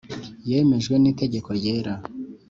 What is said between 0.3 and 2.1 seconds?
yemejwe n Itegeko cyera